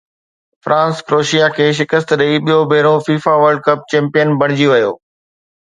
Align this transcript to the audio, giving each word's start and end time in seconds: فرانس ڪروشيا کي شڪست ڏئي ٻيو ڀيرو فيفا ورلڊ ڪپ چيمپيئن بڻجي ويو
فرانس 0.63 0.95
ڪروشيا 1.07 1.45
کي 1.57 1.67
شڪست 1.79 2.09
ڏئي 2.19 2.33
ٻيو 2.45 2.59
ڀيرو 2.71 2.95
فيفا 3.05 3.33
ورلڊ 3.41 3.59
ڪپ 3.67 3.79
چيمپيئن 3.91 4.29
بڻجي 4.41 4.67
ويو 4.71 4.91